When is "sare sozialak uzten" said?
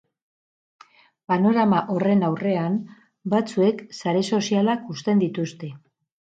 4.01-5.25